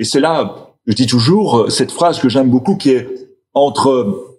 et 0.00 0.04
c'est 0.04 0.20
là, 0.20 0.72
je 0.86 0.94
dis 0.94 1.06
toujours, 1.06 1.58
euh, 1.58 1.68
cette 1.68 1.92
phrase 1.92 2.18
que 2.18 2.28
j'aime 2.28 2.50
beaucoup 2.50 2.76
qui 2.76 2.90
est 2.90 3.06
entre, 3.54 4.38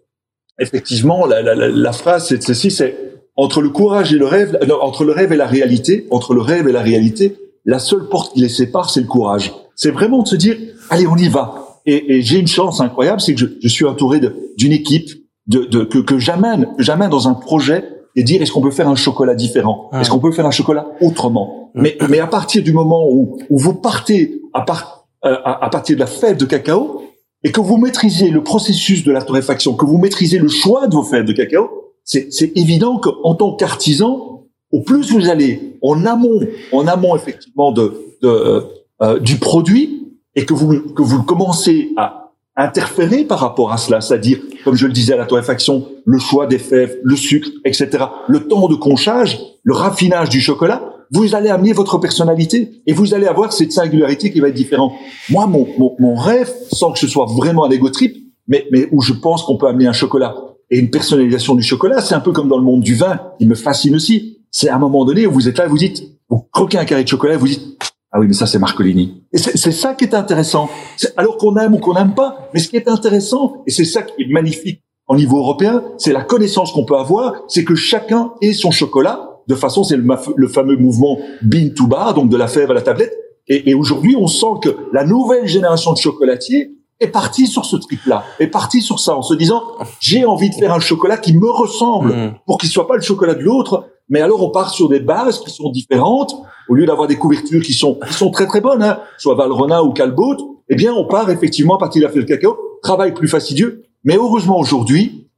effectivement, 0.60 1.26
la, 1.26 1.42
la, 1.42 1.54
la, 1.56 1.68
la 1.70 1.92
phrase, 1.92 2.28
c'est 2.28 2.42
ceci, 2.42 2.72
c'est 2.72 2.98
entre 3.36 3.62
le 3.62 3.70
courage 3.70 4.12
et 4.12 4.18
le 4.18 4.26
rêve, 4.26 4.58
entre 4.82 5.04
le 5.04 5.14
rêve 5.14 5.32
et 5.32 5.38
la 5.38 5.48
réalité, 5.48 6.08
entre 6.10 6.34
le 6.34 6.42
rêve 6.42 6.68
et 6.68 6.72
la 6.72 6.82
réalité, 6.82 7.38
la 7.64 7.80
seule 7.80 8.10
porte 8.10 8.34
qui 8.34 8.42
les 8.42 8.50
sépare, 8.50 8.90
c'est 8.90 9.02
le 9.02 9.08
courage. 9.08 9.54
C'est 9.76 9.92
vraiment 9.92 10.24
de 10.24 10.28
se 10.28 10.36
dire, 10.36 10.58
allez, 10.90 11.08
on 11.08 11.16
y 11.16 11.30
va. 11.30 11.80
Et, 11.86 12.16
et 12.16 12.22
j'ai 12.22 12.40
une 12.40 12.48
chance 12.48 12.82
incroyable, 12.82 13.22
c'est 13.22 13.34
que 13.36 13.40
je, 13.40 13.46
je 13.62 13.68
suis 13.68 13.86
entouré 13.86 14.20
d'une 14.58 14.72
équipe 14.72 15.10
de, 15.48 15.66
de, 15.66 15.84
que, 15.84 16.00
que 16.00 16.18
j'amène, 16.18 16.68
j'amène 16.80 17.10
dans 17.10 17.28
un 17.28 17.36
projet 17.36 17.84
et 18.16 18.24
dire 18.24 18.42
est-ce 18.42 18.52
qu'on 18.52 18.62
peut 18.62 18.72
faire 18.72 18.90
un 18.90 18.96
chocolat 18.96 19.36
différent? 19.36 19.90
Est-ce 19.94 20.10
qu'on 20.10 20.20
peut 20.20 20.32
faire 20.32 20.46
un 20.46 20.52
chocolat 20.52 20.88
autrement? 21.02 21.72
Mais, 21.74 21.98
mais 22.10 22.20
à 22.20 22.28
partir 22.28 22.62
du 22.62 22.74
moment 22.74 23.08
où, 23.10 23.38
où 23.50 23.58
vous 23.58 23.74
partez 23.74 24.42
à, 24.54 24.62
part, 24.62 25.01
euh, 25.26 25.36
à, 25.44 25.66
à 25.66 25.70
partir 25.70 25.96
de 25.96 26.00
la 26.00 26.08
fève 26.08 26.38
de 26.38 26.46
cacao 26.46 27.04
et 27.44 27.52
que 27.52 27.62
vous 27.62 27.78
maîtrisez 27.78 28.30
le 28.30 28.44
processus 28.44 29.04
de 29.04 29.12
la 29.12 29.22
torréfaction, 29.22 29.74
que 29.74 29.86
vous 29.86 29.98
maîtrisez 29.98 30.38
le 30.38 30.48
choix 30.48 30.88
de 30.88 30.94
vos 30.94 31.04
fèves 31.04 31.26
de 31.26 31.34
cacao, 31.34 31.70
c'est 32.04 32.52
évident 32.56 32.98
qu'en 32.98 33.36
tant 33.36 33.56
qu'artisan, 33.56 34.48
au 34.72 34.82
plus 34.82 35.12
vous 35.12 35.30
allez 35.30 35.78
en 35.82 36.06
amont, 36.06 36.40
en 36.72 36.88
amont 36.88 37.16
effectivement 37.16 37.72
de, 37.72 37.94
de 38.22 38.28
euh, 38.28 38.62
euh, 39.02 39.20
du 39.20 39.38
produit, 39.38 40.18
et 40.36 40.46
que 40.46 40.54
vous 40.54 40.94
que 40.94 41.02
vous 41.02 41.24
commencez 41.24 41.92
à 41.98 42.32
interférer 42.56 43.24
par 43.24 43.40
rapport 43.40 43.72
à 43.72 43.78
cela, 43.78 44.02
c'est-à-dire, 44.02 44.40
comme 44.64 44.76
je 44.76 44.86
le 44.86 44.94
disais 44.94 45.14
à 45.14 45.18
la 45.18 45.26
torréfaction, 45.26 45.88
le 46.06 46.20
choix 46.20 46.48
des 46.48 46.60
fèves, 46.60 46.98
le 47.04 47.16
sucre, 47.16 47.50
etc., 47.66 48.06
le 48.28 48.48
temps 48.48 48.68
de 48.68 48.76
conchage, 48.76 49.40
le 49.64 49.74
raffinage 49.74 50.30
du 50.30 50.42
chocolat, 50.42 50.82
vous 51.12 51.36
allez 51.36 51.50
amener 51.50 51.74
votre 51.74 51.98
personnalité 51.98 52.82
et 52.88 52.94
vous 52.94 53.14
allez 53.14 53.28
avoir 53.28 53.52
cette 53.54 53.72
singularité 53.72 54.32
qui 54.32 54.40
va 54.40 54.48
être 54.48 54.56
différente. 54.56 54.94
Moi, 55.30 55.46
mon, 55.48 55.68
mon, 55.78 55.96
mon 56.00 56.16
rêve, 56.16 56.52
sans 56.72 56.92
que 56.92 57.00
ce 57.00 57.08
soit 57.08 57.26
vraiment 57.26 57.66
un 57.66 57.70
ego 57.70 57.90
trip, 57.90 58.16
mais, 58.48 58.66
mais 58.72 58.88
où 58.92 59.02
je 59.02 59.14
pense 59.14 59.44
qu'on 59.44 59.58
peut 59.58 59.68
amener 59.68 59.88
un 59.88 59.94
chocolat 59.94 60.36
et 60.70 60.80
une 60.80 60.90
personnalisation 60.90 61.54
du 61.56 61.64
chocolat. 61.64 62.02
C'est 62.02 62.16
un 62.16 62.20
peu 62.22 62.32
comme 62.32 62.48
dans 62.48 62.58
le 62.58 62.64
monde 62.64 62.82
du 62.82 62.96
vin, 62.96 63.20
il 63.40 63.48
me 63.48 63.56
fascine 63.56 63.96
aussi. 63.96 64.40
C'est 64.52 64.70
à 64.70 64.76
un 64.76 64.80
moment 64.80 65.06
donné 65.06 65.28
où 65.28 65.32
vous 65.32 65.48
êtes 65.48 65.58
là, 65.58 65.68
vous 65.68 65.78
dites, 65.78 66.04
vous 66.30 66.48
croquez 66.52 66.78
un 66.78 66.86
carré 66.86 67.04
de 67.04 67.10
chocolat, 67.10 67.38
vous 67.38 67.48
dites, 67.48 67.78
ah 68.12 68.20
oui, 68.20 68.28
mais 68.28 68.34
ça 68.34 68.46
c'est 68.46 68.60
Marcolini. 68.60 69.24
Et 69.32 69.38
c'est 69.38 69.72
ça 69.72 69.94
qui 69.94 70.06
est 70.06 70.14
intéressant. 70.14 70.70
alors 71.16 71.38
qu'on 71.38 71.56
aime 71.58 71.74
ou 71.76 71.78
qu'on 71.78 71.94
n'aime 71.94 72.14
pas, 72.14 72.50
mais 72.54 72.60
ce 72.60 72.68
qui 72.68 72.76
est 72.76 72.90
intéressant, 72.90 73.64
et 73.68 73.72
c'est 73.72 73.86
ça 73.86 74.02
qui 74.02 74.24
est 74.24 74.28
magnifique 74.28 74.82
au 75.08 75.16
niveau 75.16 75.38
européen, 75.40 75.84
c'est 75.98 76.14
la 76.14 76.24
connaissance 76.24 76.72
qu'on 76.72 76.86
peut 76.86 76.98
avoir, 76.98 77.44
c'est 77.48 77.64
que 77.64 77.76
chacun 77.76 78.34
ait 78.42 78.54
son 78.54 78.72
chocolat. 78.72 79.31
De 79.48 79.56
façon, 79.56 79.84
c'est 79.84 79.98
le, 79.98 80.08
le, 80.36 80.48
fameux 80.48 80.78
mouvement 80.78 81.18
bean 81.42 81.70
to 81.76 81.88
bar, 81.88 82.14
donc 82.14 82.30
de 82.30 82.38
la 82.38 82.48
fève 82.48 82.72
à 82.72 82.74
la 82.74 82.82
tablette. 82.82 83.14
Et, 83.48 83.70
et 83.70 83.74
aujourd'hui, 83.74 84.16
on 84.16 84.28
sent 84.28 84.60
que 84.62 84.70
la 84.94 85.04
nouvelle 85.04 85.48
génération 85.48 85.94
de 85.94 85.98
chocolatiers 85.98 86.72
est 87.02 87.08
parti 87.08 87.48
sur 87.48 87.66
ce 87.66 87.76
trip-là, 87.76 88.24
est 88.40 88.48
parti 88.48 88.82
sur 88.82 89.00
ça, 89.00 89.18
en 89.18 89.24
se 89.24 89.34
disant 89.34 89.64
j'ai 90.00 90.24
envie 90.24 90.50
de 90.50 90.56
faire 90.56 90.74
un 90.74 90.80
chocolat 90.80 91.18
qui 91.18 91.34
me 91.34 91.50
ressemble, 91.50 92.14
mm. 92.14 92.34
pour 92.46 92.58
qu'il 92.60 92.70
soit 92.70 92.88
pas 92.88 92.96
le 92.96 93.02
chocolat 93.02 93.34
de 93.34 93.42
l'autre. 93.42 93.88
Mais 94.10 94.22
alors 94.22 94.44
on 94.44 94.52
part 94.52 94.70
sur 94.70 94.90
des 94.90 95.00
bases 95.00 95.40
qui 95.40 95.50
sont 95.50 95.70
différentes, 95.70 96.36
au 96.70 96.76
lieu 96.76 96.86
d'avoir 96.86 97.08
des 97.08 97.16
couvertures 97.16 97.64
qui 97.64 97.74
sont 97.74 97.98
qui 98.08 98.14
sont 98.14 98.30
très 98.30 98.46
très 98.46 98.62
bonnes, 98.62 98.84
hein, 98.84 99.00
soit 99.18 99.36
Valrhona 99.36 99.84
ou 99.84 99.94
Calbout, 99.94 100.62
eh 100.70 100.76
bien 100.76 100.94
on 100.94 101.08
part 101.08 101.30
effectivement 101.30 101.76
à 101.76 101.80
partir 101.80 102.02
de 102.02 102.08
la 102.08 102.12
feuille 102.12 102.24
de 102.24 102.28
cacao, 102.28 102.58
travail 102.84 103.14
plus 103.14 103.28
fastidieux. 103.28 103.84
Mais 104.04 104.16
heureusement 104.16 104.60
aujourd'hui, 104.60 105.30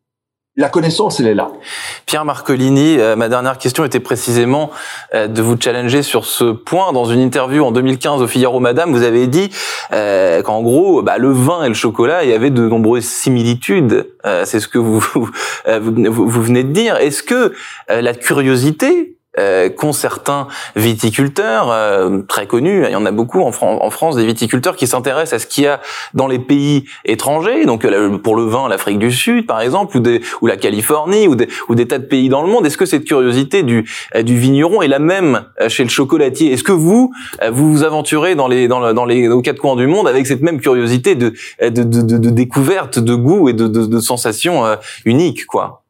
la 0.56 0.70
connaissance, 0.70 1.20
elle 1.20 1.26
est 1.26 1.34
là. 1.34 1.52
Pierre 2.06 2.26
Marcolini, 2.26 3.00
euh, 3.00 3.16
ma 3.16 3.28
dernière 3.28 3.58
question 3.58 3.86
était 3.86 4.00
précisément 4.00 4.70
euh, 5.16 5.28
de 5.28 5.42
vous 5.42 5.56
challenger 5.60 6.04
sur 6.04 6.26
ce 6.26 6.52
point. 6.52 6.94
Dans 6.94 7.06
une 7.06 7.22
interview 7.22 7.64
en 7.64 7.72
2015 7.72 8.22
au 8.22 8.28
Figaro 8.28 8.60
Madame, 8.60 8.92
vous 8.92 9.02
avez 9.02 9.26
dit 9.26 9.50
euh, 9.94 10.44
qu'en 10.44 10.62
gros, 10.62 11.02
bah, 11.02 11.18
le 11.18 11.32
vin 11.32 11.64
et 11.64 11.70
le 11.70 11.74
chocolat, 11.74 12.24
il 12.24 12.30
y 12.30 12.34
avait 12.34 12.52
de 12.52 12.68
nombreuses 12.68 13.06
similitudes. 13.06 14.08
C'est 14.46 14.60
ce 14.60 14.68
que 14.68 14.78
vous, 14.84 15.00
vous, 15.00 15.30
vous, 15.66 16.42
venez 16.44 16.64
de 16.64 16.72
dire. 16.72 16.98
Est-ce 16.98 17.24
que 17.24 17.54
la 17.90 18.14
curiosité 18.14 19.18
euh, 19.40 19.70
qu'ont 19.70 19.94
certains 19.94 20.48
viticulteurs 20.76 21.72
euh, 21.72 22.22
très 22.28 22.46
connus. 22.46 22.84
Il 22.86 22.92
y 22.92 22.96
en 22.96 23.06
a 23.06 23.12
beaucoup 23.12 23.42
en, 23.42 23.52
France 23.52 24.16
des 24.16 24.26
viticulteurs 24.26 24.76
qui 24.76 24.86
s'intéressent 24.86 25.34
à 25.34 25.40
ce 25.40 25.48
qu'il 25.48 25.64
y 25.64 25.68
a 25.68 25.82
dans 26.14 26.28
les 26.28 26.40
pays 26.40 26.86
étrangers. 27.06 27.66
Donc 27.66 27.84
euh, 27.86 28.18
pour 28.18 28.36
le 28.36 28.44
vin, 28.44 28.68
l'Afrique 28.70 29.00
du 29.00 29.12
Sud, 29.12 29.48
par 29.48 29.62
exemple, 29.62 29.98
ou, 30.42 30.48
la 30.48 30.58
Californie, 30.58 31.28
ou 31.28 31.36
des, 31.36 31.88
tas 31.88 31.98
de 31.98 32.06
pays 32.06 32.30
dans 32.30 32.44
le 32.44 32.48
monde. 32.48 32.66
Est-ce 32.66 32.78
que 32.78 32.86
cette 32.86 33.06
curiosité 33.06 33.64
du, 33.64 33.90
euh, 34.16 34.22
vigneron 34.24 34.82
est 34.82 34.88
la 34.88 35.00
même 35.00 35.46
chez 35.68 35.84
le 35.84 35.90
chocolatier? 35.90 36.54
Est-ce 36.54 36.64
que 36.64 36.72
vous 36.72 37.12
vous 37.52 37.74
vous 37.74 37.84
aventurez 37.84 38.36
dans 38.36 38.48
les 38.48 38.68
dans, 38.68 38.94
dans 38.94 39.06
les 39.06 39.28
aux 39.28 39.42
quatre 39.42 39.60
coins 39.60 39.76
du 39.76 39.88
monde 39.88 40.08
avec 40.08 40.28
cette 40.28 40.42
même 40.42 40.60
curiosité 40.60 41.16
de 41.16 41.34
de, 41.62 41.70
de, 41.70 42.02
de, 42.02 42.18
de 42.18 42.30
découverte, 42.30 43.00
de 43.00 43.16
goût 43.16 43.50
et 43.50 43.54
de, 43.54 43.68
de 43.68 44.00
sensations 44.00 44.64
uniques, 45.06 45.46
quoi? 45.46 45.83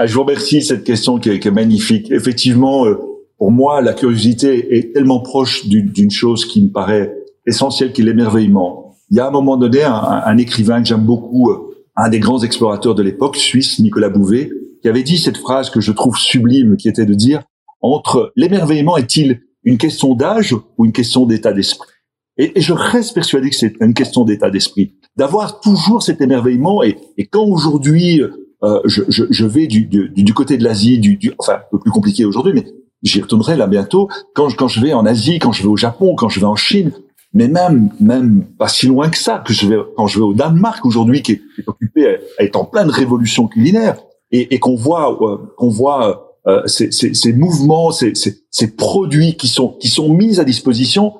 Ah, 0.00 0.06
je 0.06 0.14
vous 0.14 0.20
remercie 0.20 0.62
cette 0.62 0.84
question 0.84 1.18
qui 1.18 1.28
est, 1.28 1.50
magnifique. 1.50 2.12
Effectivement, 2.12 2.86
euh, 2.86 2.94
pour 3.36 3.50
moi, 3.50 3.82
la 3.82 3.94
curiosité 3.94 4.78
est 4.78 4.94
tellement 4.94 5.18
proche 5.18 5.66
d'une 5.66 6.10
chose 6.10 6.44
qui 6.44 6.62
me 6.62 6.68
paraît 6.68 7.16
essentielle, 7.46 7.92
qui 7.92 8.02
est 8.02 8.04
l'émerveillement. 8.04 8.96
Il 9.10 9.16
y 9.16 9.20
a 9.20 9.24
à 9.24 9.28
un 9.28 9.32
moment 9.32 9.56
donné 9.56 9.82
un, 9.82 9.92
un 9.92 10.38
écrivain 10.38 10.80
que 10.82 10.88
j'aime 10.88 11.04
beaucoup, 11.04 11.50
euh, 11.50 11.74
un 11.96 12.08
des 12.10 12.20
grands 12.20 12.44
explorateurs 12.44 12.94
de 12.94 13.02
l'époque, 13.02 13.36
suisse, 13.36 13.80
Nicolas 13.80 14.08
Bouvet, 14.08 14.50
qui 14.82 14.88
avait 14.88 15.02
dit 15.02 15.18
cette 15.18 15.36
phrase 15.36 15.68
que 15.68 15.80
je 15.80 15.90
trouve 15.90 16.16
sublime, 16.16 16.76
qui 16.76 16.88
était 16.88 17.06
de 17.06 17.14
dire 17.14 17.42
entre 17.80 18.32
l'émerveillement 18.36 18.96
est-il 18.96 19.40
une 19.64 19.78
question 19.78 20.14
d'âge 20.14 20.54
ou 20.76 20.84
une 20.84 20.92
question 20.92 21.26
d'état 21.26 21.52
d'esprit? 21.52 21.90
Et, 22.36 22.60
je 22.60 22.72
reste 22.72 23.14
persuadé 23.14 23.50
que 23.50 23.56
c'est 23.56 23.74
une 23.80 23.94
question 23.94 24.24
d'état 24.24 24.48
d'esprit, 24.48 24.94
d'avoir 25.16 25.58
toujours 25.58 26.04
cet 26.04 26.20
émerveillement. 26.20 26.84
Et, 26.84 26.96
et 27.16 27.26
quand 27.26 27.44
aujourd'hui 27.44 28.22
euh, 28.64 28.80
je, 28.84 29.02
je, 29.08 29.24
je, 29.30 29.46
vais 29.46 29.66
du, 29.66 29.86
du, 29.86 30.10
du 30.10 30.34
côté 30.34 30.56
de 30.56 30.64
l'Asie, 30.64 30.98
du, 30.98 31.16
du, 31.16 31.32
enfin 31.38 31.54
un 31.54 31.62
peu 31.70 31.78
plus 31.78 31.90
compliqué 31.90 32.24
aujourd'hui, 32.24 32.52
mais 32.54 32.66
j'y 33.02 33.20
retournerai 33.20 33.56
là 33.56 33.66
bientôt. 33.66 34.08
Quand, 34.34 34.48
quand 34.56 34.68
je 34.68 34.80
vais 34.80 34.92
en 34.92 35.06
Asie, 35.06 35.38
quand 35.38 35.52
je 35.52 35.62
vais 35.62 35.68
au 35.68 35.76
Japon, 35.76 36.14
quand 36.16 36.28
je 36.28 36.40
vais 36.40 36.46
en 36.46 36.56
Chine, 36.56 36.92
mais 37.32 37.46
même 37.46 37.90
même 38.00 38.44
pas 38.58 38.68
si 38.68 38.86
loin 38.86 39.10
que 39.10 39.18
ça, 39.18 39.42
que 39.46 39.52
je 39.52 39.66
vais 39.68 39.76
quand 39.96 40.06
je 40.06 40.18
vais 40.18 40.24
au 40.24 40.34
Danemark 40.34 40.84
aujourd'hui, 40.84 41.22
qui 41.22 41.32
est, 41.32 41.42
qui 41.54 41.60
est 41.60 41.68
occupé 41.68 42.18
à, 42.38 42.58
en 42.58 42.64
pleine 42.64 42.90
révolution 42.90 43.46
culinaire, 43.46 43.98
et, 44.32 44.54
et 44.54 44.58
qu'on 44.58 44.74
voit 44.74 45.16
euh, 45.22 45.36
qu'on 45.56 45.68
voit 45.68 46.36
euh, 46.46 46.66
ces, 46.66 46.90
ces, 46.90 47.14
ces, 47.14 47.32
mouvements, 47.32 47.92
ces, 47.92 48.12
ces, 48.14 48.76
produits 48.76 49.36
qui 49.36 49.48
sont 49.48 49.76
qui 49.80 49.88
sont 49.88 50.12
mis 50.12 50.40
à 50.40 50.44
disposition, 50.44 51.12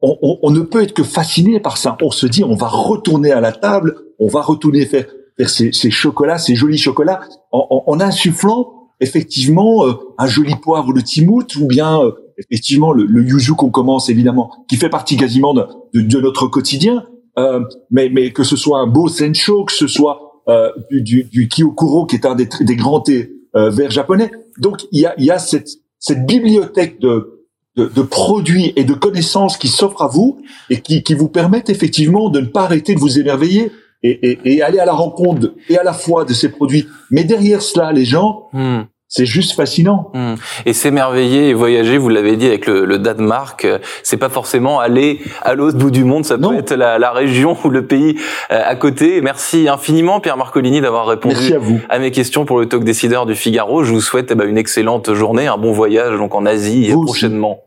on, 0.00 0.16
on, 0.22 0.38
on, 0.42 0.50
ne 0.50 0.60
peut 0.60 0.82
être 0.82 0.94
que 0.94 1.04
fasciné 1.04 1.60
par 1.60 1.76
ça. 1.76 1.96
On 2.02 2.10
se 2.10 2.26
dit, 2.26 2.42
on 2.42 2.56
va 2.56 2.68
retourner 2.68 3.30
à 3.30 3.40
la 3.40 3.52
table, 3.52 3.96
on 4.18 4.28
va 4.28 4.42
retourner 4.42 4.86
faire 4.86 5.06
faire 5.46 5.50
ces, 5.50 5.90
chocolats, 5.90 6.38
ces 6.38 6.54
jolis 6.54 6.78
chocolats, 6.78 7.20
en, 7.52 7.84
en 7.86 8.00
insufflant 8.00 8.90
effectivement 9.00 9.86
euh, 9.86 9.94
un 10.18 10.26
joli 10.26 10.54
poivre 10.56 10.92
de 10.92 11.00
Timout 11.00 11.56
ou 11.56 11.66
bien 11.66 12.00
euh, 12.02 12.12
effectivement 12.38 12.92
le, 12.92 13.04
le 13.04 13.22
yuzu 13.22 13.54
qu'on 13.54 13.70
commence 13.70 14.08
évidemment, 14.08 14.50
qui 14.68 14.76
fait 14.76 14.88
partie 14.88 15.16
quasiment 15.16 15.54
de, 15.54 15.66
de, 15.94 16.20
notre 16.20 16.46
quotidien, 16.46 17.04
euh, 17.38 17.60
mais, 17.90 18.08
mais 18.10 18.32
que 18.32 18.44
ce 18.44 18.56
soit 18.56 18.80
un 18.80 18.86
beau 18.86 19.08
sencho, 19.08 19.64
que 19.64 19.72
ce 19.72 19.86
soit 19.86 20.42
euh, 20.48 20.70
du, 20.90 21.02
du, 21.02 21.24
du, 21.24 21.48
kyokuro 21.48 22.06
qui 22.06 22.16
est 22.16 22.26
un 22.26 22.34
des, 22.34 22.48
des 22.60 22.76
grands 22.76 23.00
thés 23.00 23.30
euh, 23.56 23.70
verts 23.70 23.90
japonais. 23.90 24.30
Donc 24.58 24.86
il 24.92 25.00
y 25.00 25.06
a, 25.06 25.14
y 25.18 25.30
a 25.30 25.38
cette, 25.38 25.68
cette 25.98 26.26
bibliothèque 26.26 27.00
de, 27.00 27.44
de, 27.76 27.86
de, 27.86 28.02
produits 28.02 28.72
et 28.76 28.84
de 28.84 28.94
connaissances 28.94 29.56
qui 29.56 29.68
s'offrent 29.68 30.02
à 30.02 30.08
vous 30.08 30.40
et 30.70 30.80
qui, 30.80 31.02
qui 31.02 31.14
vous 31.14 31.28
permettent 31.28 31.70
effectivement 31.70 32.30
de 32.30 32.40
ne 32.40 32.46
pas 32.46 32.62
arrêter 32.62 32.94
de 32.94 33.00
vous 33.00 33.18
émerveiller 33.18 33.70
et, 34.02 34.10
et, 34.10 34.54
et 34.54 34.62
aller 34.62 34.78
à 34.78 34.84
la 34.84 34.92
rencontre 34.92 35.54
et 35.68 35.78
à 35.78 35.82
la 35.82 35.92
fois 35.92 36.24
de 36.24 36.32
ces 36.32 36.50
produits. 36.50 36.88
Mais 37.10 37.24
derrière 37.24 37.62
cela, 37.62 37.92
les 37.92 38.04
gens, 38.04 38.48
hmm. 38.52 38.82
c'est 39.08 39.26
juste 39.26 39.52
fascinant. 39.52 40.10
Hmm. 40.14 40.34
Et 40.64 40.72
s'émerveiller 40.72 41.50
et 41.50 41.54
voyager, 41.54 41.98
vous 41.98 42.08
l'avez 42.08 42.36
dit 42.36 42.46
avec 42.46 42.66
le, 42.66 42.84
le 42.84 42.98
Danemark, 42.98 43.64
euh, 43.64 43.78
c'est 44.02 44.16
pas 44.16 44.28
forcément 44.28 44.80
aller 44.80 45.20
à 45.42 45.54
l'autre 45.54 45.76
bout 45.76 45.90
du 45.90 46.04
monde, 46.04 46.24
ça 46.24 46.38
peut 46.38 46.56
être 46.56 46.72
la, 46.72 46.98
la, 46.98 47.12
région 47.12 47.56
ou 47.64 47.68
le 47.68 47.86
pays 47.86 48.16
euh, 48.50 48.62
à 48.64 48.74
côté. 48.74 49.20
Merci 49.20 49.68
infiniment 49.68 50.20
Pierre 50.20 50.36
Marcolini 50.36 50.80
d'avoir 50.80 51.06
répondu 51.06 51.52
à, 51.88 51.98
mes 51.98 52.10
questions 52.10 52.44
pour 52.44 52.58
le 52.58 52.66
talk 52.66 52.84
décideur 52.84 53.26
du 53.26 53.34
Figaro. 53.34 53.84
Je 53.84 53.92
vous 53.92 54.00
souhaite 54.00 54.30
eh 54.30 54.34
ben, 54.34 54.48
une 54.48 54.58
excellente 54.58 55.12
journée, 55.12 55.46
un 55.46 55.58
bon 55.58 55.72
voyage 55.72 56.16
donc 56.16 56.34
en 56.34 56.46
Asie 56.46 56.86
et 56.86 56.92
prochainement. 56.92 57.64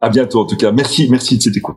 à 0.00 0.10
bientôt 0.10 0.40
en 0.40 0.44
tout 0.44 0.56
cas. 0.56 0.72
Merci, 0.72 1.08
merci 1.08 1.38
de 1.38 1.42
cette 1.42 1.56
écoute. 1.56 1.76